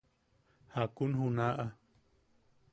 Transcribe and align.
¿Jakun 0.73 1.11
junaʼa? 1.19 1.65